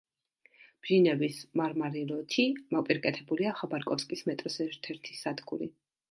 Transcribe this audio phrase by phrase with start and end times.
[0.85, 5.69] ბჟინევის მარმარილოთი მოპირკეთებულია ხაბაროვსკის მეტროს ერთ-ერთი სადგური.